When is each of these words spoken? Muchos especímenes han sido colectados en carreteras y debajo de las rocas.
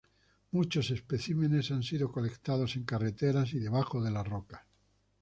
Muchos 0.49 0.89
especímenes 0.89 1.69
han 1.69 1.83
sido 1.83 2.11
colectados 2.11 2.75
en 2.75 2.85
carreteras 2.85 3.53
y 3.53 3.59
debajo 3.59 4.01
de 4.01 4.09
las 4.09 4.27
rocas. 4.27 4.61